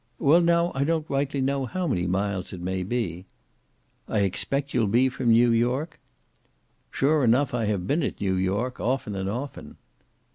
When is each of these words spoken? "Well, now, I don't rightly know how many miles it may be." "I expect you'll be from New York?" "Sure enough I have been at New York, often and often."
"Well, 0.17 0.41
now, 0.41 0.71
I 0.73 0.83
don't 0.83 1.07
rightly 1.11 1.41
know 1.41 1.67
how 1.67 1.85
many 1.85 2.07
miles 2.07 2.53
it 2.53 2.59
may 2.59 2.81
be." 2.81 3.27
"I 4.07 4.21
expect 4.21 4.73
you'll 4.73 4.87
be 4.87 5.09
from 5.09 5.29
New 5.29 5.51
York?" 5.51 5.99
"Sure 6.89 7.23
enough 7.23 7.53
I 7.53 7.65
have 7.65 7.85
been 7.85 8.01
at 8.01 8.19
New 8.19 8.33
York, 8.33 8.79
often 8.79 9.13
and 9.15 9.29
often." 9.29 9.75